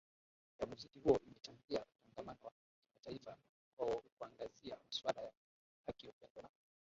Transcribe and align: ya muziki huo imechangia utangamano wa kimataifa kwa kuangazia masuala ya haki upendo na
ya 0.59 0.65
muziki 0.67 0.99
huo 0.99 1.19
imechangia 1.27 1.85
utangamano 2.07 2.39
wa 2.43 2.51
kimataifa 2.87 3.37
kwa 3.77 4.01
kuangazia 4.17 4.77
masuala 4.85 5.21
ya 5.21 5.31
haki 5.87 6.07
upendo 6.07 6.41
na 6.41 6.49